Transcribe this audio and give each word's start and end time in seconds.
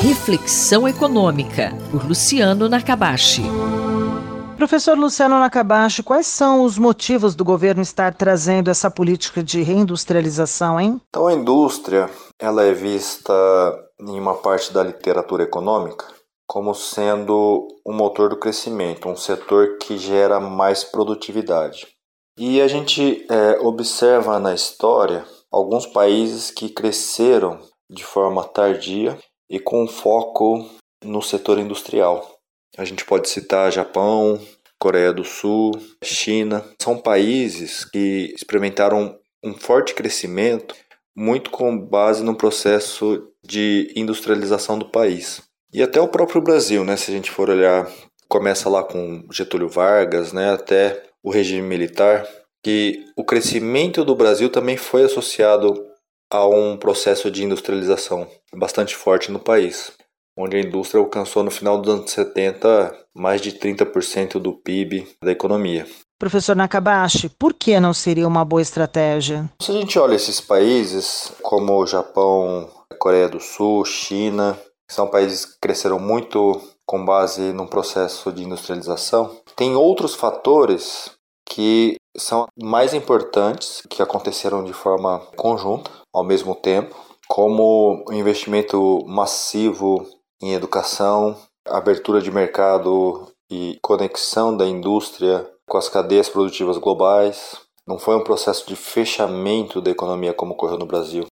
Reflexão 0.00 0.86
Econômica, 0.86 1.72
por 1.90 2.06
Luciano 2.06 2.68
Nakabashi. 2.68 3.42
Professor 4.56 4.96
Luciano 4.96 5.38
Nakabashi, 5.38 6.02
quais 6.02 6.26
são 6.26 6.62
os 6.62 6.78
motivos 6.78 7.34
do 7.34 7.44
governo 7.44 7.82
estar 7.82 8.14
trazendo 8.14 8.70
essa 8.70 8.90
política 8.90 9.42
de 9.42 9.62
reindustrialização, 9.62 10.80
hein? 10.80 11.00
Então, 11.08 11.26
a 11.26 11.32
indústria, 11.32 12.08
ela 12.38 12.62
é 12.62 12.72
vista 12.72 13.32
em 14.00 14.18
uma 14.18 14.34
parte 14.34 14.72
da 14.72 14.82
literatura 14.82 15.42
econômica 15.42 16.04
como 16.46 16.74
sendo 16.74 17.66
um 17.84 17.92
motor 17.92 18.30
do 18.30 18.36
crescimento, 18.36 19.08
um 19.08 19.16
setor 19.16 19.78
que 19.78 19.98
gera 19.98 20.38
mais 20.38 20.84
produtividade. 20.84 21.88
E 22.38 22.60
a 22.60 22.68
gente 22.68 23.26
é, 23.28 23.58
observa 23.60 24.38
na 24.38 24.54
história 24.54 25.24
alguns 25.50 25.86
países 25.86 26.50
que 26.50 26.68
cresceram 26.68 27.58
de 27.90 28.04
forma 28.04 28.44
tardia 28.44 29.18
e 29.50 29.58
com 29.58 29.86
foco 29.86 30.68
no 31.04 31.22
setor 31.22 31.58
industrial. 31.58 32.38
A 32.76 32.84
gente 32.84 33.04
pode 33.04 33.28
citar 33.28 33.72
Japão, 33.72 34.40
Coreia 34.78 35.12
do 35.12 35.24
Sul, 35.24 35.72
China. 36.02 36.64
São 36.80 36.98
países 36.98 37.84
que 37.84 38.32
experimentaram 38.34 39.18
um 39.42 39.54
forte 39.54 39.94
crescimento, 39.94 40.74
muito 41.16 41.50
com 41.50 41.78
base 41.78 42.22
no 42.22 42.36
processo 42.36 43.28
de 43.42 43.92
industrialização 43.96 44.78
do 44.78 44.90
país. 44.90 45.42
E 45.72 45.82
até 45.82 46.00
o 46.00 46.08
próprio 46.08 46.42
Brasil, 46.42 46.84
né, 46.84 46.96
se 46.96 47.10
a 47.10 47.14
gente 47.14 47.30
for 47.30 47.48
olhar, 47.48 47.90
começa 48.28 48.68
lá 48.68 48.82
com 48.82 49.24
Getúlio 49.32 49.68
Vargas, 49.68 50.32
né, 50.32 50.52
até 50.52 51.02
o 51.22 51.30
regime 51.30 51.66
militar, 51.66 52.26
que 52.62 53.04
o 53.16 53.24
crescimento 53.24 54.04
do 54.04 54.14
Brasil 54.14 54.50
também 54.50 54.76
foi 54.76 55.04
associado 55.04 55.74
a 56.32 56.46
um 56.46 56.76
processo 56.76 57.30
de 57.30 57.44
industrialização 57.44 58.26
bastante 58.54 58.94
forte 58.94 59.30
no 59.30 59.38
país, 59.38 59.92
onde 60.36 60.56
a 60.56 60.60
indústria 60.60 61.00
alcançou 61.00 61.42
no 61.42 61.50
final 61.50 61.80
dos 61.80 61.94
anos 61.94 62.10
70 62.10 63.06
mais 63.14 63.40
de 63.40 63.52
30% 63.52 64.38
do 64.38 64.52
PIB 64.52 65.06
da 65.22 65.32
economia. 65.32 65.86
Professor 66.18 66.56
Nakabashi, 66.56 67.28
por 67.28 67.52
que 67.52 67.78
não 67.78 67.92
seria 67.92 68.26
uma 68.26 68.44
boa 68.44 68.62
estratégia? 68.62 69.50
Se 69.60 69.70
a 69.70 69.74
gente 69.74 69.98
olha 69.98 70.14
esses 70.14 70.40
países 70.40 71.32
como 71.42 71.74
o 71.74 71.86
Japão, 71.86 72.70
Coreia 72.98 73.28
do 73.28 73.40
Sul, 73.40 73.84
China, 73.84 74.58
são 74.90 75.08
países 75.08 75.44
que 75.44 75.60
cresceram 75.60 75.98
muito 75.98 76.60
com 76.86 77.04
base 77.04 77.52
num 77.52 77.66
processo 77.66 78.32
de 78.32 78.44
industrialização, 78.44 79.36
tem 79.56 79.74
outros 79.74 80.14
fatores 80.14 81.10
que 81.48 81.96
são 82.18 82.46
mais 82.60 82.94
importantes, 82.94 83.82
que 83.88 84.02
aconteceram 84.02 84.64
de 84.64 84.72
forma 84.72 85.20
conjunta, 85.36 85.90
ao 86.12 86.24
mesmo 86.24 86.54
tempo, 86.54 86.96
como 87.28 88.04
o 88.08 88.12
investimento 88.12 89.04
massivo 89.06 90.06
em 90.40 90.54
educação, 90.54 91.36
abertura 91.66 92.20
de 92.20 92.30
mercado 92.30 93.26
e 93.50 93.78
conexão 93.82 94.56
da 94.56 94.66
indústria 94.66 95.48
com 95.68 95.78
as 95.78 95.88
cadeias 95.88 96.28
produtivas 96.28 96.78
globais. 96.78 97.56
Não 97.86 97.98
foi 97.98 98.16
um 98.16 98.24
processo 98.24 98.66
de 98.66 98.76
fechamento 98.76 99.80
da 99.80 99.90
economia 99.90 100.34
como 100.34 100.52
ocorreu 100.52 100.78
no 100.78 100.86
Brasil. 100.86 101.26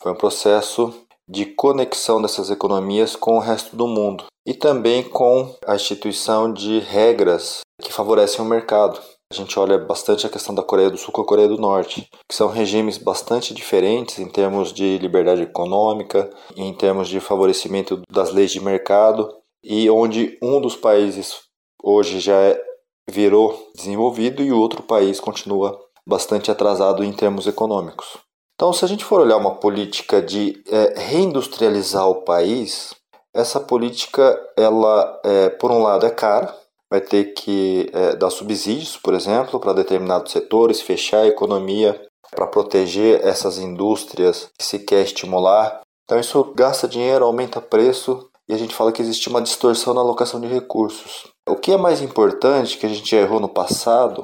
Foi 0.00 0.12
um 0.12 0.16
processo 0.16 0.92
de 1.28 1.46
conexão 1.46 2.20
dessas 2.20 2.50
economias 2.50 3.16
com 3.16 3.36
o 3.36 3.40
resto 3.40 3.74
do 3.76 3.86
mundo 3.86 4.26
e 4.46 4.52
também 4.52 5.02
com 5.02 5.56
a 5.66 5.74
instituição 5.74 6.52
de 6.52 6.78
regras 6.80 7.60
que 7.80 7.92
favorecem 7.92 8.44
o 8.44 8.48
mercado. 8.48 9.00
A 9.32 9.34
gente 9.34 9.58
olha 9.58 9.78
bastante 9.78 10.26
a 10.26 10.30
questão 10.30 10.54
da 10.54 10.62
Coreia 10.62 10.90
do 10.90 10.96
Sul 10.96 11.12
com 11.12 11.22
a 11.22 11.26
Coreia 11.26 11.48
do 11.48 11.58
Norte, 11.58 12.08
que 12.28 12.34
são 12.34 12.48
regimes 12.48 12.98
bastante 12.98 13.52
diferentes 13.52 14.18
em 14.18 14.28
termos 14.28 14.72
de 14.72 14.98
liberdade 14.98 15.42
econômica, 15.42 16.30
em 16.56 16.72
termos 16.74 17.08
de 17.08 17.18
favorecimento 17.20 18.02
das 18.10 18.32
leis 18.32 18.52
de 18.52 18.60
mercado, 18.60 19.28
e 19.62 19.88
onde 19.90 20.38
um 20.42 20.60
dos 20.60 20.76
países 20.76 21.40
hoje 21.82 22.20
já 22.20 22.36
é, 22.36 22.60
virou 23.10 23.70
desenvolvido 23.74 24.42
e 24.42 24.52
o 24.52 24.58
outro 24.58 24.82
país 24.82 25.18
continua 25.18 25.78
bastante 26.06 26.50
atrasado 26.50 27.02
em 27.02 27.12
termos 27.12 27.46
econômicos. 27.46 28.18
Então, 28.54 28.72
se 28.72 28.84
a 28.84 28.88
gente 28.88 29.04
for 29.04 29.20
olhar 29.20 29.36
uma 29.36 29.56
política 29.56 30.22
de 30.22 30.62
é, 30.68 30.94
reindustrializar 30.96 32.08
o 32.08 32.22
país, 32.22 32.94
essa 33.34 33.58
política, 33.58 34.38
ela, 34.56 35.20
é, 35.24 35.48
por 35.48 35.72
um 35.72 35.82
lado, 35.82 36.06
é 36.06 36.10
cara, 36.10 36.54
vai 36.94 37.00
ter 37.00 37.34
que 37.34 37.90
é, 37.92 38.14
dar 38.14 38.30
subsídios, 38.30 38.96
por 38.96 39.14
exemplo, 39.14 39.58
para 39.58 39.72
determinados 39.72 40.30
setores, 40.30 40.80
fechar 40.80 41.22
a 41.22 41.26
economia 41.26 42.00
para 42.30 42.46
proteger 42.46 43.20
essas 43.26 43.58
indústrias 43.58 44.48
que 44.56 44.64
se 44.64 44.78
quer 44.78 45.02
estimular. 45.02 45.80
Então, 46.04 46.20
isso 46.20 46.52
gasta 46.54 46.86
dinheiro, 46.86 47.24
aumenta 47.24 47.60
preço 47.60 48.30
e 48.48 48.54
a 48.54 48.56
gente 48.56 48.76
fala 48.76 48.92
que 48.92 49.02
existe 49.02 49.28
uma 49.28 49.42
distorção 49.42 49.92
na 49.92 50.02
alocação 50.02 50.40
de 50.40 50.46
recursos. 50.46 51.26
O 51.48 51.56
que 51.56 51.72
é 51.72 51.76
mais 51.76 52.00
importante, 52.00 52.78
que 52.78 52.86
a 52.86 52.88
gente 52.88 53.12
errou 53.16 53.40
no 53.40 53.48
passado, 53.48 54.22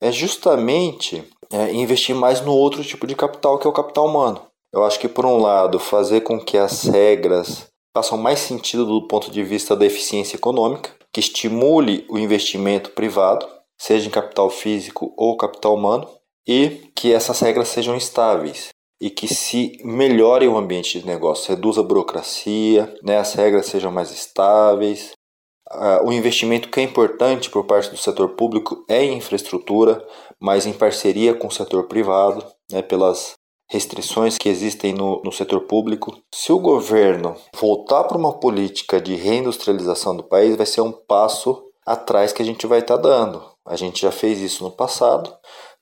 é 0.00 0.10
justamente 0.10 1.22
é, 1.52 1.70
investir 1.74 2.16
mais 2.16 2.40
no 2.40 2.54
outro 2.54 2.82
tipo 2.82 3.06
de 3.06 3.14
capital, 3.14 3.58
que 3.58 3.66
é 3.66 3.70
o 3.70 3.74
capital 3.74 4.06
humano. 4.06 4.40
Eu 4.72 4.84
acho 4.84 4.98
que, 4.98 5.08
por 5.08 5.26
um 5.26 5.36
lado, 5.36 5.78
fazer 5.78 6.22
com 6.22 6.40
que 6.40 6.56
as 6.56 6.84
regras 6.84 7.66
façam 7.94 8.16
mais 8.16 8.38
sentido 8.38 8.86
do 8.86 9.06
ponto 9.06 9.30
de 9.30 9.42
vista 9.42 9.76
da 9.76 9.84
eficiência 9.84 10.36
econômica, 10.36 10.96
que 11.16 11.20
estimule 11.20 12.04
o 12.10 12.18
investimento 12.18 12.90
privado, 12.90 13.48
seja 13.78 14.06
em 14.06 14.10
capital 14.10 14.50
físico 14.50 15.14
ou 15.16 15.34
capital 15.34 15.74
humano, 15.74 16.06
e 16.46 16.90
que 16.94 17.10
essas 17.10 17.40
regras 17.40 17.68
sejam 17.68 17.96
estáveis 17.96 18.68
e 19.00 19.08
que 19.08 19.26
se 19.26 19.78
melhore 19.82 20.46
o 20.46 20.58
ambiente 20.58 21.00
de 21.00 21.06
negócio, 21.06 21.48
reduza 21.48 21.80
a 21.80 21.84
burocracia, 21.84 22.94
né, 23.02 23.16
as 23.16 23.32
regras 23.32 23.64
sejam 23.64 23.90
mais 23.90 24.10
estáveis, 24.10 25.12
Uh, 25.68 25.98
o 26.06 26.12
investimento 26.12 26.68
que 26.70 26.78
é 26.78 26.82
importante 26.84 27.50
por 27.50 27.64
parte 27.64 27.90
do 27.90 27.96
setor 27.96 28.36
público 28.36 28.84
é 28.88 29.02
em 29.02 29.16
infraestrutura, 29.16 30.00
mas 30.40 30.64
em 30.64 30.72
parceria 30.72 31.34
com 31.34 31.48
o 31.48 31.50
setor 31.50 31.88
privado, 31.88 32.46
né, 32.70 32.82
pelas 32.82 33.32
restrições 33.68 34.38
que 34.38 34.48
existem 34.48 34.92
no, 34.92 35.20
no 35.24 35.32
setor 35.32 35.62
público. 35.62 36.16
Se 36.32 36.52
o 36.52 36.58
governo 36.58 37.34
voltar 37.58 38.04
para 38.04 38.18
uma 38.18 38.38
política 38.38 39.00
de 39.00 39.14
reindustrialização 39.14 40.16
do 40.16 40.22
país, 40.22 40.56
vai 40.56 40.66
ser 40.66 40.80
um 40.80 40.92
passo 40.92 41.62
atrás 41.84 42.32
que 42.32 42.42
a 42.42 42.44
gente 42.44 42.66
vai 42.66 42.80
estar 42.80 42.96
tá 42.96 43.02
dando. 43.02 43.44
A 43.66 43.76
gente 43.76 44.02
já 44.02 44.12
fez 44.12 44.40
isso 44.40 44.64
no 44.64 44.70
passado, 44.70 45.34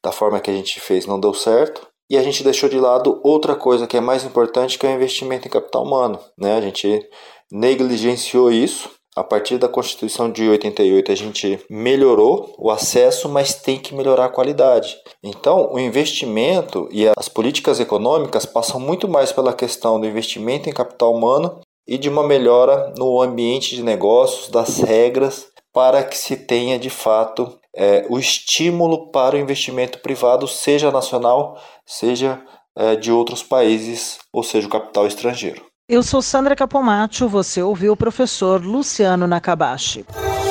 da 0.03 0.13
forma 0.13 0.41
que 0.41 0.51
a 0.51 0.55
gente 0.55 0.81
fez 0.81 1.07
não 1.07 1.21
deu 1.21 1.35
certo, 1.35 1.87
e 2.09 2.17
a 2.17 2.23
gente 2.23 2.45
deixou 2.45 2.69
de 2.69 2.79
lado 2.79 3.21
outra 3.25 3.57
coisa 3.57 3.87
que 3.87 3.97
é 3.97 4.01
mais 4.01 4.25
importante, 4.25 4.79
que 4.79 4.87
é 4.87 4.91
o 4.91 4.95
investimento 4.95 5.49
em 5.49 5.51
capital 5.51 5.85
humano. 5.85 6.19
Né? 6.39 6.57
A 6.57 6.61
gente 6.61 7.07
negligenciou 7.51 8.53
isso 8.53 8.91
a 9.17 9.23
partir 9.23 9.59
da 9.59 9.69
Constituição 9.69 10.31
de 10.31 10.49
88 10.49 11.13
a 11.13 11.15
gente 11.15 11.61
melhorou 11.71 12.55
o 12.59 12.71
acesso, 12.71 13.29
mas 13.29 13.55
tem 13.55 13.79
que 13.79 13.95
melhorar 13.95 14.27
a 14.27 14.31
qualidade. 14.31 14.97
Então, 15.23 15.73
o 15.73 15.79
investimento 15.79 16.89
e 16.91 17.07
as 17.17 17.29
políticas 17.29 17.79
econômicas 17.79 18.45
passam 18.45 18.81
muito 18.81 19.09
mais 19.09 19.31
pela 19.31 19.53
questão 19.53 20.01
do 20.01 20.07
investimento 20.07 20.69
em 20.69 20.73
capital 20.73 21.15
humano 21.15 21.61
e 21.87 21.97
de 21.97 22.09
uma 22.09 22.27
melhora 22.27 22.93
no 22.99 23.23
ambiente 23.23 23.77
de 23.77 23.83
negócios, 23.83 24.49
das 24.49 24.79
regras, 24.79 25.47
para 25.73 26.03
que 26.03 26.17
se 26.17 26.37
tenha 26.37 26.79
de 26.79 26.91
fato 26.91 27.59
é, 27.75 28.07
o 28.09 28.19
estímulo 28.19 29.11
para 29.11 29.37
o 29.37 29.39
investimento 29.39 29.99
privado, 29.99 30.47
seja 30.47 30.91
nacional, 30.91 31.61
seja 31.85 32.41
é, 32.77 32.97
de 32.97 33.13
outros 33.13 33.43
países, 33.43 34.19
ou 34.33 34.43
seja, 34.43 34.67
o 34.67 34.71
capital 34.71 35.07
estrangeiro. 35.07 35.65
Eu 35.87 36.03
sou 36.03 36.23
Sandra 36.23 36.57
Capomatto, 36.57 37.29
você 37.29 37.61
ouviu 37.61 37.93
o 37.93 37.97
professor 37.97 38.65
Luciano 38.65 39.27
Nakabashi. 39.27 40.03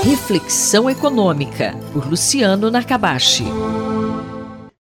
Reflexão 0.04 0.88
Econômica, 0.88 1.76
por 1.92 2.08
Luciano 2.08 2.70
Nakabashi. 2.70 3.46